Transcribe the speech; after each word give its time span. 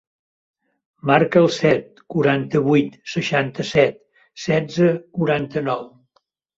Marca 1.11 1.43
el 1.45 1.49
set, 1.57 2.01
quaranta-vuit, 2.15 2.97
seixanta-set, 3.15 4.05
setze, 4.49 4.93
quaranta-nou. 5.21 5.91